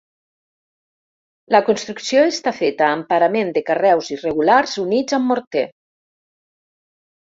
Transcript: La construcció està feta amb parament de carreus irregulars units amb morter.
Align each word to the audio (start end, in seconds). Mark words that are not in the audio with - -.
La 1.57 1.61
construcció 1.67 2.25
està 2.31 2.55
feta 2.61 2.89
amb 2.95 3.11
parament 3.13 3.55
de 3.61 3.65
carreus 3.71 4.13
irregulars 4.19 4.77
units 4.89 5.23
amb 5.23 5.35
morter. 5.35 5.69